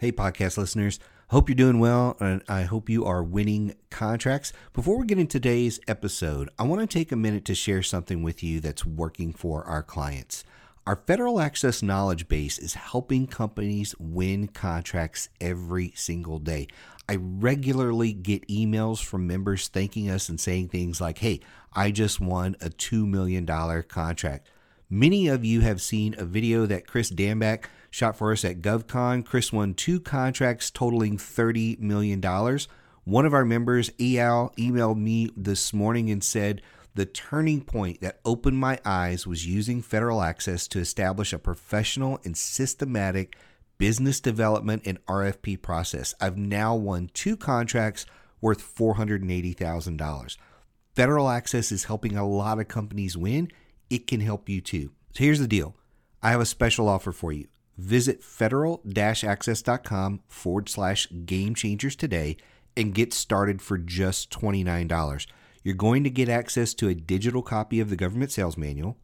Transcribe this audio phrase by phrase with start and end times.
[0.00, 0.98] Hey, podcast listeners.
[1.28, 4.50] Hope you're doing well, and I hope you are winning contracts.
[4.72, 8.22] Before we get into today's episode, I want to take a minute to share something
[8.22, 10.42] with you that's working for our clients.
[10.86, 16.68] Our federal access knowledge base is helping companies win contracts every single day.
[17.06, 21.40] I regularly get emails from members thanking us and saying things like, Hey,
[21.74, 23.44] I just won a $2 million
[23.82, 24.48] contract.
[24.88, 29.24] Many of you have seen a video that Chris Damback shot for us at GovCon.
[29.24, 32.20] Chris won two contracts totaling $30 million.
[33.04, 36.62] One of our members, EAL, emailed me this morning and said,
[36.94, 42.18] the turning point that opened my eyes was using federal access to establish a professional
[42.24, 43.36] and systematic
[43.78, 46.14] business development and RFP process.
[46.20, 48.06] I've now won two contracts
[48.40, 50.36] worth $480,000.
[50.94, 53.50] Federal access is helping a lot of companies win.
[53.88, 54.90] It can help you too.
[55.12, 55.74] So here's the deal
[56.22, 57.46] I have a special offer for you.
[57.80, 62.36] Visit federal access.com forward slash game changers today
[62.76, 65.26] and get started for just $29.
[65.64, 68.98] You're going to get access to a digital copy of the government sales manual,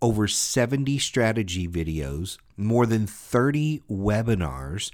[0.00, 4.92] over 70 strategy videos, more than 30 webinars,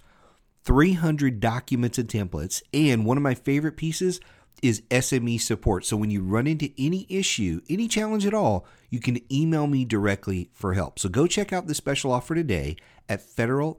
[0.64, 4.20] 300 documents and templates, and one of my favorite pieces
[4.62, 5.84] is SME support.
[5.84, 9.84] So when you run into any issue, any challenge at all, you can email me
[9.84, 10.98] directly for help.
[10.98, 12.76] So go check out the special offer today
[13.08, 13.78] at federal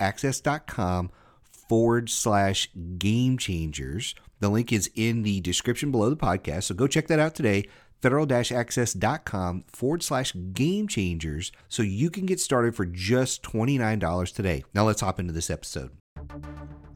[0.00, 1.10] access.com
[1.68, 4.14] forward slash game changers.
[4.40, 6.64] The link is in the description below the podcast.
[6.64, 7.64] So go check that out today.
[8.00, 14.64] Federal access.com forward slash game changers so you can get started for just $29 today.
[14.72, 15.90] Now let's hop into this episode.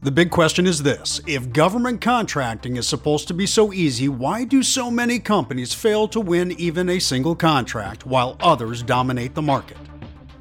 [0.01, 4.43] The big question is this if government contracting is supposed to be so easy, why
[4.43, 9.41] do so many companies fail to win even a single contract while others dominate the
[9.41, 9.77] market?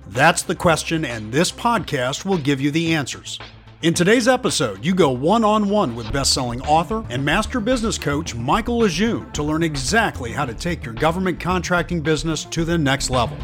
[0.09, 3.39] That's the question, and this podcast will give you the answers.
[3.83, 7.99] In today's episode, you go one on one with best selling author and master business
[7.99, 12.79] coach Michael Lejeune to learn exactly how to take your government contracting business to the
[12.79, 13.37] next level.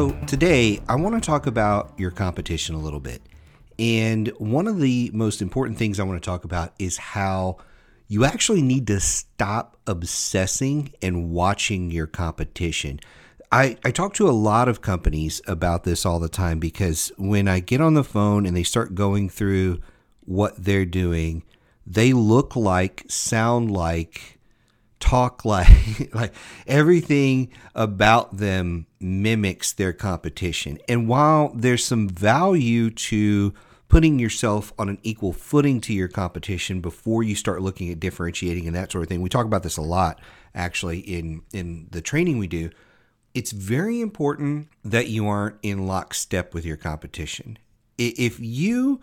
[0.00, 3.20] So, today I want to talk about your competition a little bit.
[3.78, 7.58] And one of the most important things I want to talk about is how
[8.08, 13.00] you actually need to stop obsessing and watching your competition.
[13.52, 17.46] I, I talk to a lot of companies about this all the time because when
[17.46, 19.82] I get on the phone and they start going through
[20.24, 21.42] what they're doing,
[21.86, 24.39] they look like, sound like,
[25.00, 26.32] talk like like
[26.66, 30.78] everything about them mimics their competition.
[30.88, 33.52] And while there's some value to
[33.90, 38.66] putting yourself on an equal footing to your competition before you start looking at differentiating
[38.66, 39.20] and that sort of thing.
[39.20, 40.20] We talk about this a lot
[40.54, 42.70] actually in in the training we do.
[43.34, 47.58] It's very important that you aren't in lockstep with your competition.
[47.98, 49.00] If you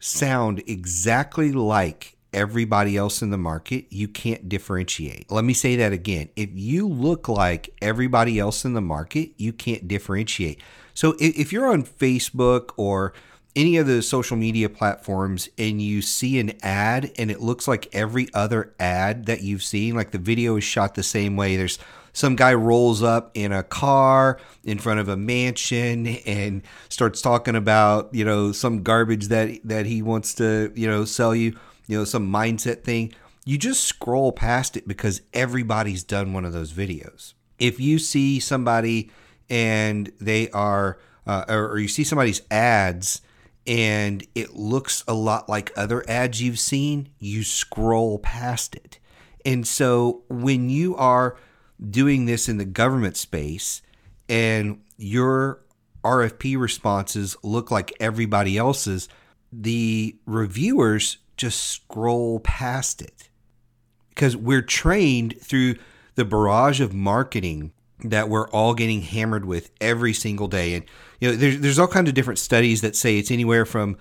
[0.00, 5.30] sound exactly like everybody else in the market, you can't differentiate.
[5.30, 6.28] Let me say that again.
[6.36, 10.60] If you look like everybody else in the market, you can't differentiate.
[10.92, 13.12] So if you're on Facebook or
[13.56, 17.88] any of the social media platforms and you see an ad and it looks like
[17.92, 21.78] every other ad that you've seen, like the video is shot the same way, there's
[22.14, 27.56] some guy rolls up in a car in front of a mansion and starts talking
[27.56, 31.56] about you know some garbage that that he wants to you know sell you
[31.86, 33.12] you know, some mindset thing,
[33.44, 37.34] you just scroll past it because everybody's done one of those videos.
[37.58, 39.10] If you see somebody
[39.50, 43.20] and they are, uh, or, or you see somebody's ads
[43.66, 48.98] and it looks a lot like other ads you've seen, you scroll past it.
[49.44, 51.36] And so when you are
[51.90, 53.82] doing this in the government space
[54.28, 55.60] and your
[56.02, 59.08] RFP responses look like everybody else's,
[59.52, 63.28] the reviewers just scroll past it
[64.10, 65.76] because we're trained through
[66.14, 67.72] the barrage of marketing
[68.02, 70.74] that we're all getting hammered with every single day.
[70.74, 70.84] And
[71.20, 73.96] you know, there's there's all kinds of different studies that say it's anywhere from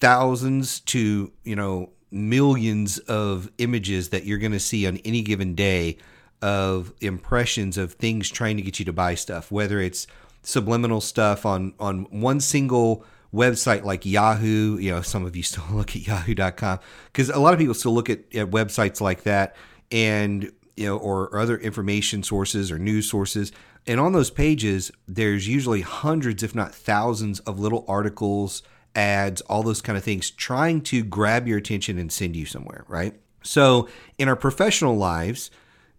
[0.00, 5.54] thousands to you know millions of images that you're going to see on any given
[5.54, 5.98] day
[6.40, 10.06] of impressions of things trying to get you to buy stuff, whether it's
[10.42, 15.64] subliminal stuff on on one single website like Yahoo, you know, some of you still
[15.72, 16.78] look at yahoo.com
[17.12, 19.56] because a lot of people still look at, at websites like that
[19.90, 23.52] and, you know, or, or other information sources or news sources.
[23.86, 28.62] And on those pages, there's usually hundreds, if not thousands, of little articles,
[28.94, 32.84] ads, all those kind of things trying to grab your attention and send you somewhere,
[32.86, 33.14] right?
[33.42, 33.88] So
[34.18, 35.50] in our professional lives,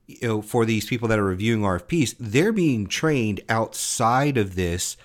[0.06, 4.98] you know, for these people that are reviewing RFPs, they're being trained outside of this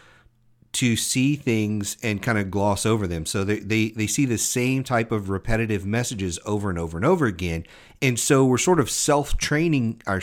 [0.75, 3.27] to see things and kind of gloss over them.
[3.27, 7.07] So they, they, they see the same type of repetitive messages over and over and
[7.07, 7.65] over again.
[8.03, 10.21] And so we're sort of self training our,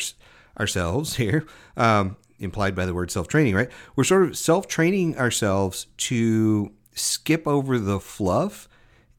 [0.60, 1.46] ourselves here,
[1.78, 3.70] um, implied by the word self training, right?
[3.96, 8.68] We're sort of self training ourselves to skip over the fluff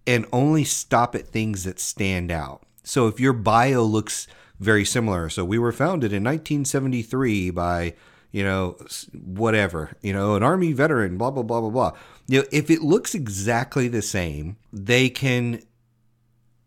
[0.07, 2.63] and only stop at things that stand out.
[2.83, 4.27] So if your bio looks
[4.61, 7.95] very similar, so we were founded in 1973 by
[8.33, 8.77] you know,
[9.13, 11.93] whatever, you know, an army veteran, blah, blah, blah, blah, blah.
[12.27, 15.63] You know, if it looks exactly the same, they can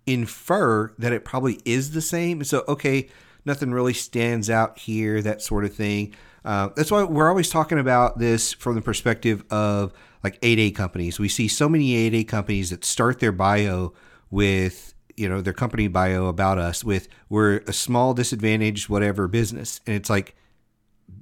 [0.05, 2.43] infer that it probably is the same.
[2.43, 3.09] So, okay,
[3.45, 6.13] nothing really stands out here, that sort of thing.
[6.45, 9.91] Uh, that's why we're always talking about this from the perspective of
[10.23, 11.17] like 8A companies.
[11.17, 13.93] We see so many 8A companies that start their bio
[14.29, 19.81] with, you know, their company bio about us with, we're a small disadvantaged, whatever business.
[19.87, 20.35] And it's like,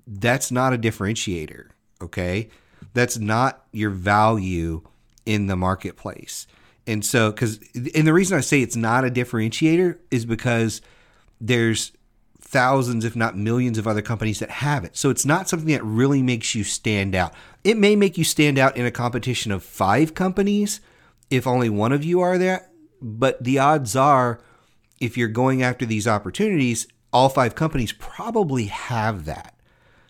[0.08, 1.70] that's not a differentiator.
[2.02, 2.50] Okay.
[2.94, 4.82] That's not your value
[5.26, 6.48] in the marketplace.
[6.86, 7.60] And so, because,
[7.96, 10.82] and the reason I say it's not a differentiator is because
[11.40, 11.94] there's
[12.40, 14.98] thousands, if not millions, of other companies that have it.
[14.98, 17.34] So it's not something that really makes you stand out.
[17.64, 20.82] It may make you stand out in a competition of five companies
[21.30, 22.70] if only one of you are there,
[23.02, 24.40] but the odds are,
[25.00, 29.53] if you're going after these opportunities, all five companies probably have that.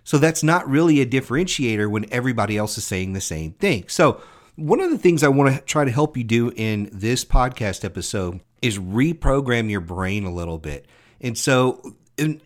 [0.04, 3.86] So that's not really a differentiator when everybody else is saying the same thing.
[3.88, 4.22] So,
[4.56, 7.84] one of the things I want to try to help you do in this podcast
[7.84, 10.86] episode is reprogram your brain a little bit.
[11.20, 12.40] And so, in,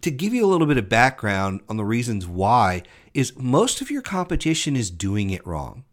[0.00, 2.82] to give you a little bit of background on the reasons why,
[3.14, 5.84] is most of your competition is doing it wrong.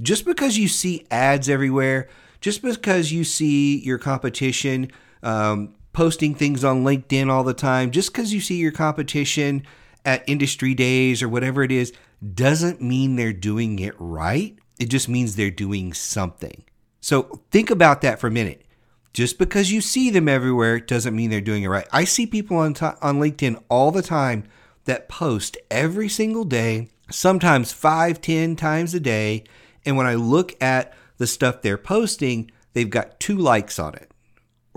[0.00, 2.08] Just because you see ads everywhere,
[2.40, 4.90] just because you see your competition
[5.22, 9.64] um, posting things on LinkedIn all the time, just because you see your competition
[10.04, 11.92] at industry days or whatever it is,
[12.34, 14.56] doesn't mean they're doing it right.
[14.78, 16.62] It just means they're doing something.
[17.00, 18.64] So think about that for a minute.
[19.12, 21.88] Just because you see them everywhere doesn't mean they're doing it right.
[21.90, 24.44] I see people on, on LinkedIn all the time
[24.84, 29.42] that post every single day, sometimes five, ten times a day.
[29.84, 34.12] And when I look at the stuff they're posting, they've got two likes on it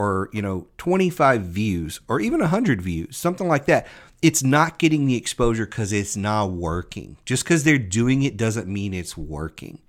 [0.02, 3.88] or you know 25 views or even 100 views something like that
[4.22, 7.18] it's not getting the exposure because it's not working.
[7.26, 9.80] Just because they're doing it doesn't mean it's working.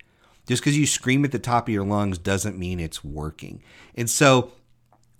[0.46, 3.62] Just because you scream at the top of your lungs doesn't mean it's working.
[3.94, 4.52] And so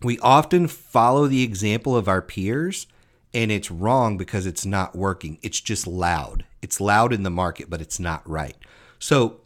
[0.03, 2.87] we often follow the example of our peers
[3.35, 5.39] and it's wrong because it's not working.
[5.43, 6.45] It's just loud.
[6.63, 8.57] It's loud in the market but it's not right.
[8.99, 9.42] So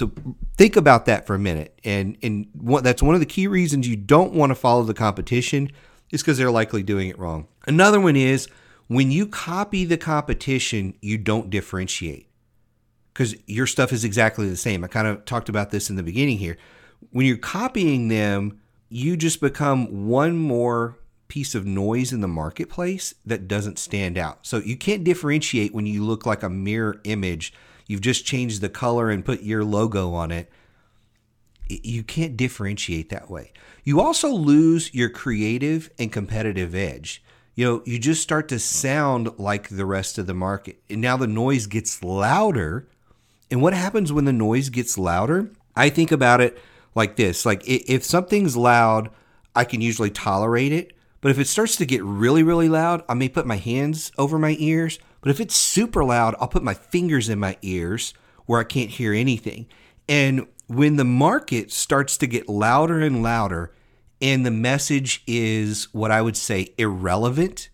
[0.00, 0.10] so
[0.56, 1.78] think about that for a minute.
[1.84, 4.94] And and what, that's one of the key reasons you don't want to follow the
[4.94, 5.70] competition
[6.10, 7.48] is because they're likely doing it wrong.
[7.66, 8.48] Another one is
[8.86, 12.28] when you copy the competition, you don't differentiate
[13.12, 14.82] because your stuff is exactly the same.
[14.82, 16.56] I kind of talked about this in the beginning here.
[17.10, 18.58] When you're copying them,
[18.88, 20.96] you just become one more
[21.28, 24.46] piece of noise in the marketplace that doesn't stand out.
[24.46, 27.52] So you can't differentiate when you look like a mirror image
[27.90, 30.48] You've just changed the color and put your logo on it.
[31.68, 33.52] You can't differentiate that way.
[33.82, 37.20] You also lose your creative and competitive edge.
[37.56, 40.80] You know, you just start to sound like the rest of the market.
[40.88, 42.86] And now the noise gets louder.
[43.50, 45.50] And what happens when the noise gets louder?
[45.74, 46.60] I think about it
[46.94, 49.10] like this like if something's loud,
[49.56, 50.92] I can usually tolerate it.
[51.20, 54.38] But if it starts to get really, really loud, I may put my hands over
[54.38, 58.14] my ears but if it's super loud, I'll put my fingers in my ears
[58.46, 59.66] where I can't hear anything.
[60.08, 63.72] And when the market starts to get louder and louder,
[64.22, 67.70] and the message is what I would say irrelevant,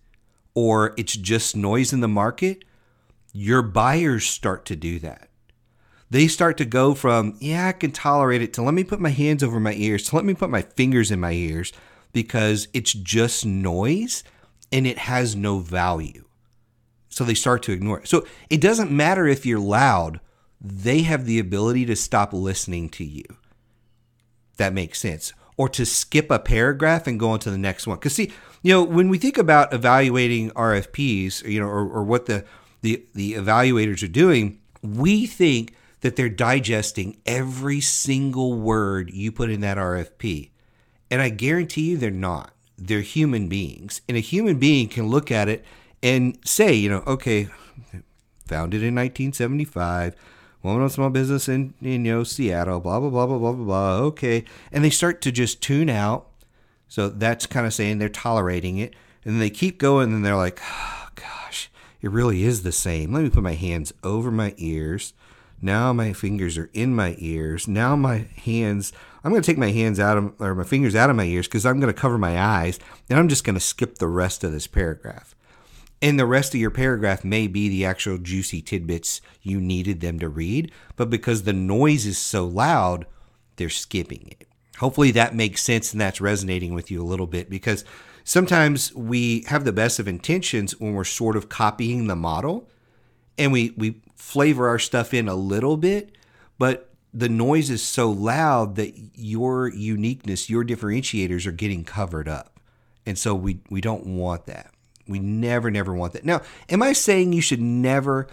[0.53, 2.63] or it's just noise in the market,
[3.33, 5.29] your buyers start to do that.
[6.09, 9.09] They start to go from, yeah, I can tolerate it, to let me put my
[9.09, 11.73] hands over my ears, to let me put my fingers in my ears,
[12.13, 14.23] because it's just noise
[14.71, 16.23] and it has no value.
[17.17, 18.07] So they start to ignore it.
[18.07, 20.19] So it doesn't matter if you're loud,
[20.61, 23.23] they have the ability to stop listening to you.
[24.57, 25.33] That makes sense.
[25.57, 27.97] Or to skip a paragraph and go on to the next one.
[27.97, 28.31] Because see,
[28.61, 32.45] you know, when we think about evaluating RFPs, you know, or, or what the,
[32.81, 39.49] the the evaluators are doing, we think that they're digesting every single word you put
[39.49, 40.51] in that RFP.
[41.09, 42.53] And I guarantee you they're not.
[42.77, 44.01] They're human beings.
[44.07, 45.65] And a human being can look at it
[46.01, 47.49] and say, you know, okay,
[48.45, 50.15] founded in 1975,
[50.63, 53.95] woman-owned small business in, in you know Seattle, blah blah blah blah blah blah blah.
[54.07, 56.27] Okay, and they start to just tune out.
[56.87, 58.93] So that's kind of saying they're tolerating it,
[59.25, 61.69] and they keep going, and they're like, oh, gosh,
[62.01, 63.13] it really is the same.
[63.13, 65.13] Let me put my hands over my ears.
[65.61, 67.67] Now my fingers are in my ears.
[67.67, 71.09] Now my hands, I'm going to take my hands out of, or my fingers out
[71.09, 72.79] of my ears because I'm going to cover my eyes.
[73.09, 75.35] And I'm just going to skip the rest of this paragraph.
[76.01, 80.19] And the rest of your paragraph may be the actual juicy tidbits you needed them
[80.19, 83.07] to read, but because the noise is so loud,
[83.55, 84.47] they're skipping it.
[84.77, 87.83] Hopefully that makes sense and that's resonating with you a little bit because
[88.23, 92.69] sometimes we have the best of intentions when we're sort of copying the model
[93.39, 96.15] and we we flavor our stuff in a little bit,
[96.59, 102.59] but the noise is so loud that your uniqueness, your differentiators are getting covered up.
[103.05, 104.71] And so we we don't want that.
[105.07, 106.25] We never, never want that.
[106.25, 108.27] Now, am I saying you should never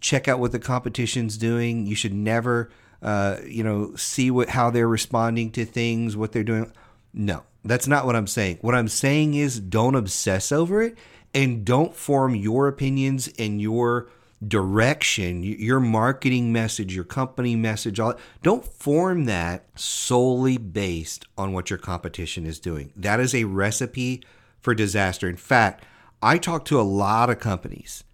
[0.00, 1.86] check out what the competition's doing?
[1.86, 2.70] You should never,
[3.02, 6.72] uh, you know, see what how they're responding to things, what they're doing.
[7.12, 8.58] No, that's not what I'm saying.
[8.60, 10.96] What I'm saying is don't obsess over it
[11.34, 14.08] and don't form your opinions and your
[14.46, 18.18] direction, your marketing message, your company message, all that.
[18.42, 22.92] don't form that solely based on what your competition is doing.
[22.96, 24.22] That is a recipe
[24.58, 25.28] for disaster.
[25.28, 25.84] In fact,
[26.22, 28.04] I talked to a lot of companies,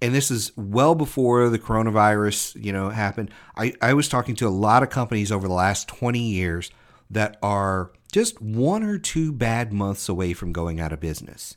[0.00, 3.30] and this is well before the coronavirus, you know, happened.
[3.56, 6.70] I, I was talking to a lot of companies over the last 20 years
[7.10, 11.56] that are just one or two bad months away from going out of business.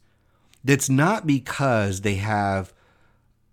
[0.64, 2.74] That's not because they have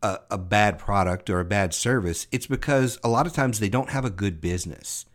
[0.03, 2.27] a, a bad product or a bad service.
[2.33, 5.07] It's because a lot of times they don't have a good business.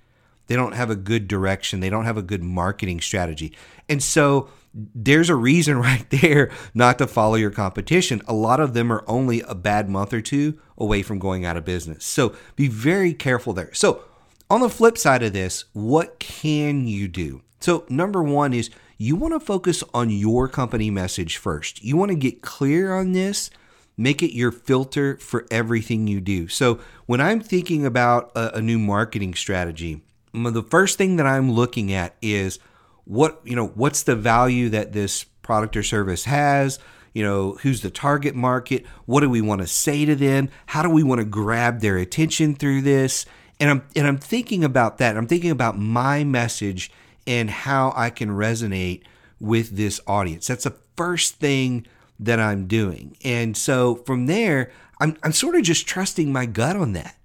[0.47, 1.79] They don't have a good direction.
[1.79, 3.55] They don't have a good marketing strategy.
[3.89, 8.21] And so there's a reason right there not to follow your competition.
[8.27, 11.57] A lot of them are only a bad month or two away from going out
[11.57, 12.05] of business.
[12.05, 13.73] So be very careful there.
[13.73, 14.03] So,
[14.47, 17.41] on the flip side of this, what can you do?
[17.59, 21.83] So, number one is you want to focus on your company message first.
[21.83, 23.49] You want to get clear on this,
[23.97, 26.47] make it your filter for everything you do.
[26.47, 31.51] So, when I'm thinking about a, a new marketing strategy, the first thing that I'm
[31.51, 32.59] looking at is
[33.05, 36.79] what you know what's the value that this product or service has?
[37.13, 38.85] You know who's the target market?
[39.05, 40.49] What do we want to say to them?
[40.67, 43.25] How do we want to grab their attention through this?
[43.59, 45.15] And i'm and i'm thinking about that.
[45.15, 46.91] I'm thinking about my message
[47.25, 49.03] and how i can resonate
[49.39, 50.47] with this audience.
[50.47, 51.87] That's the first thing
[52.19, 53.15] that i'm doing.
[53.23, 57.15] And so from there i'm, I'm sort of just trusting my gut on that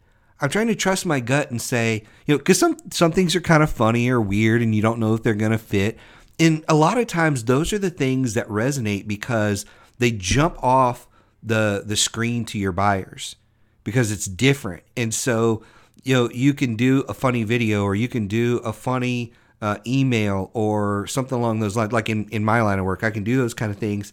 [0.40, 3.40] I'm trying to trust my gut and say, you know, because some some things are
[3.40, 5.98] kind of funny or weird, and you don't know if they're going to fit.
[6.38, 9.66] And a lot of times, those are the things that resonate because
[9.98, 11.06] they jump off
[11.42, 13.36] the the screen to your buyers
[13.84, 14.82] because it's different.
[14.96, 15.62] And so,
[16.02, 19.78] you know, you can do a funny video or you can do a funny uh,
[19.86, 21.92] email or something along those lines.
[21.92, 24.12] Like in in my line of work, I can do those kind of things,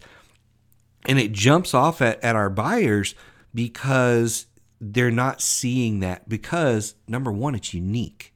[1.06, 3.14] and it jumps off at, at our buyers
[3.54, 4.46] because
[4.80, 8.34] they're not seeing that because number one, it's unique.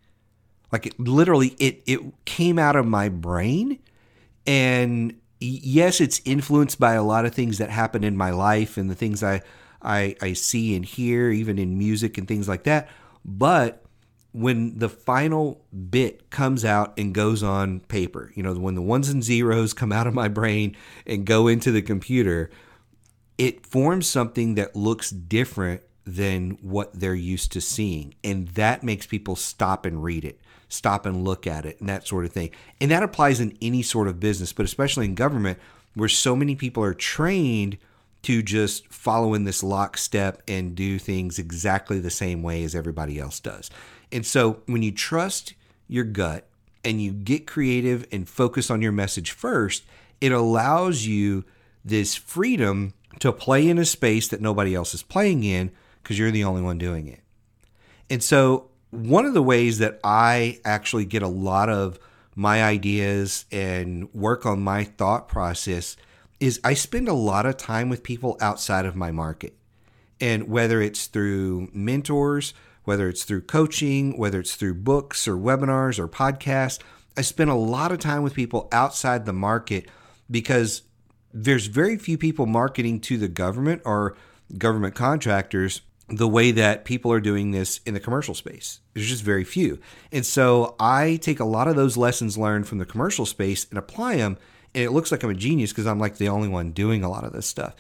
[0.70, 3.78] Like it literally, it it came out of my brain,
[4.46, 8.90] and yes, it's influenced by a lot of things that happen in my life and
[8.90, 9.42] the things I
[9.82, 12.88] I, I see and hear, even in music and things like that.
[13.24, 13.84] But
[14.32, 19.08] when the final bit comes out and goes on paper, you know, when the ones
[19.08, 20.74] and zeros come out of my brain
[21.06, 22.50] and go into the computer,
[23.36, 28.14] it forms something that looks different than what they're used to seeing.
[28.24, 32.06] And that makes people stop and read it, stop and look at it, and that
[32.06, 32.50] sort of thing.
[32.80, 35.58] And that applies in any sort of business, but especially in government,
[35.94, 37.78] where so many people are trained
[38.22, 43.18] to just follow in this lockstep and do things exactly the same way as everybody
[43.18, 43.70] else does.
[44.10, 45.54] And so when you trust
[45.88, 46.46] your gut
[46.84, 49.84] and you get creative and focus on your message first,
[50.20, 51.44] it allows you
[51.84, 56.30] this freedom to play in a space that nobody else is playing in because you're
[56.30, 57.20] the only one doing it.
[58.10, 61.98] And so, one of the ways that I actually get a lot of
[62.34, 65.96] my ideas and work on my thought process
[66.40, 69.54] is I spend a lot of time with people outside of my market.
[70.20, 72.52] And whether it's through mentors,
[72.84, 76.80] whether it's through coaching, whether it's through books or webinars or podcasts,
[77.16, 79.88] I spend a lot of time with people outside the market
[80.30, 80.82] because
[81.32, 84.16] there's very few people marketing to the government or
[84.58, 85.82] government contractors
[86.12, 88.80] the way that people are doing this in the commercial space.
[88.92, 89.80] There's just very few.
[90.12, 93.78] And so I take a lot of those lessons learned from the commercial space and
[93.78, 94.36] apply them.
[94.74, 97.10] And it looks like I'm a genius because I'm like the only one doing a
[97.10, 97.74] lot of this stuff.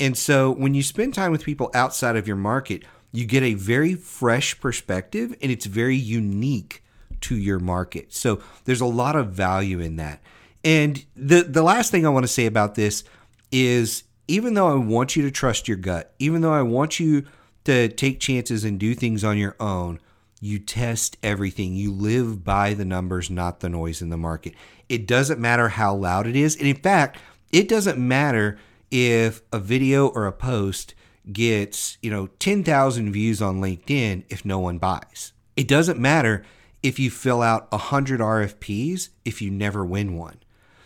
[0.00, 3.54] And so when you spend time with people outside of your market, you get a
[3.54, 6.82] very fresh perspective and it's very unique
[7.22, 8.12] to your market.
[8.12, 10.20] So there's a lot of value in that.
[10.64, 13.04] And the the last thing I want to say about this
[13.52, 17.26] is even though I want you to trust your gut, even though I want you
[17.66, 20.00] to take chances and do things on your own,
[20.40, 21.74] you test everything.
[21.74, 24.54] You live by the numbers, not the noise in the market.
[24.88, 26.56] It doesn't matter how loud it is.
[26.56, 27.18] And in fact,
[27.52, 28.58] it doesn't matter
[28.90, 30.94] if a video or a post
[31.32, 35.32] gets, you know, 10,000 views on LinkedIn if no one buys.
[35.56, 36.44] It doesn't matter
[36.82, 40.38] if you fill out 100 RFPs if you never win one.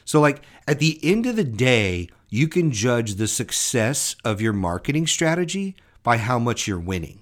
[0.04, 4.52] So like at the end of the day, you can judge the success of your
[4.52, 7.20] marketing strategy by how much you're winning.